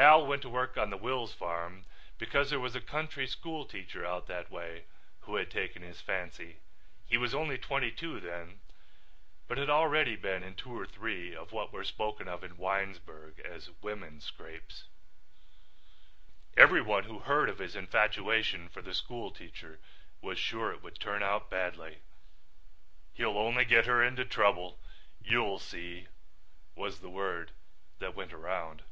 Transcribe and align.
Hal 0.00 0.24
went 0.28 0.42
to 0.42 0.48
work 0.48 0.76
on 0.78 0.90
the 0.90 0.96
Wills 0.96 1.34
farm 1.34 1.84
because 2.18 2.50
there 2.50 2.60
was 2.60 2.76
a 2.76 2.80
country 2.80 3.26
school 3.26 3.64
teacher 3.66 4.06
out 4.06 4.28
that 4.28 4.48
way 4.48 4.84
who 5.22 5.34
had 5.34 5.50
taken 5.50 5.82
his 5.82 6.00
fancy. 6.00 6.60
He 7.04 7.18
was 7.18 7.34
only 7.34 7.58
twenty 7.58 7.90
two 7.90 8.20
then 8.20 8.60
but 9.48 9.58
had 9.58 9.68
already 9.68 10.14
been 10.14 10.44
in 10.44 10.54
two 10.54 10.70
or 10.70 10.86
three 10.86 11.34
of 11.34 11.50
what 11.50 11.72
were 11.72 11.82
spoken 11.82 12.28
of 12.28 12.44
in 12.44 12.56
Winesburg 12.56 13.40
as 13.40 13.70
"women 13.82 14.20
scrapes." 14.20 14.84
Everyone 16.56 17.04
who 17.04 17.18
heard 17.18 17.48
of 17.48 17.58
his 17.58 17.74
infatuation 17.74 18.68
for 18.68 18.80
the 18.80 18.94
school 18.94 19.32
teacher 19.32 19.80
was 20.22 20.38
sure 20.38 20.70
it 20.72 20.80
would 20.80 21.00
turn 21.00 21.24
out 21.24 21.50
badly. 21.50 21.98
"He'll 23.14 23.36
only 23.36 23.64
get 23.64 23.86
her 23.86 24.00
into 24.00 24.24
trouble, 24.24 24.78
you'll 25.20 25.58
see," 25.58 26.06
was 26.76 27.00
the 27.00 27.10
word 27.10 27.50
that 27.98 28.14
went 28.14 28.32
around. 28.32 28.82